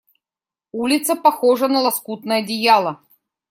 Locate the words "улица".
0.73-1.15